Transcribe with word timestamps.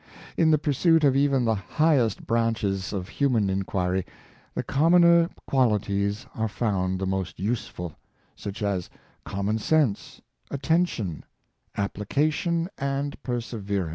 In 0.35 0.49
the 0.49 0.57
pursuit 0.57 1.03
of 1.03 1.15
even 1.15 1.45
the 1.45 1.53
highest 1.53 2.25
branches 2.25 2.91
of 2.91 3.07
human 3.07 3.51
inquiry, 3.51 4.03
the 4.55 4.63
commoner 4.63 5.29
qualities 5.45 6.25
are 6.33 6.47
found 6.47 6.97
the 6.97 7.05
most 7.05 7.39
useful— 7.39 7.93
such 8.35 8.63
as 8.63 8.89
common 9.25 9.59
sense, 9.59 10.19
attention, 10.49 11.23
application 11.77 12.67
and 12.79 13.21
perseverance. 13.21 13.89